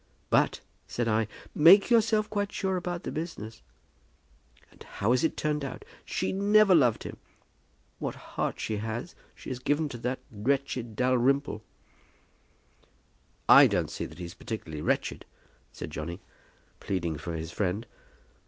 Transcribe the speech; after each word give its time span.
'But,' 0.31 0.61
said 0.87 1.07
I, 1.07 1.27
'make 1.53 1.91
yourself 1.91 2.27
quite 2.27 2.51
sure 2.51 2.75
about 2.75 3.03
the 3.03 3.11
business.' 3.11 3.61
And 4.71 4.81
how 4.81 5.11
has 5.11 5.23
it 5.23 5.37
turned 5.37 5.63
out? 5.63 5.85
She 6.05 6.31
never 6.31 6.73
loved 6.73 7.03
him. 7.03 7.17
What 7.99 8.15
heart 8.15 8.59
she 8.59 8.77
has 8.77 9.13
she 9.35 9.51
has 9.51 9.59
given 9.59 9.89
to 9.89 9.99
that 9.99 10.17
wretched 10.31 10.95
Dalrymple." 10.95 11.61
"I 13.47 13.67
don't 13.67 13.91
see 13.91 14.05
that 14.05 14.17
he 14.17 14.25
is 14.25 14.33
particularly 14.33 14.81
wretched," 14.81 15.23
said 15.71 15.91
Johnny, 15.91 16.19
pleading 16.79 17.19
for 17.19 17.35
his 17.35 17.51
friend. 17.51 17.85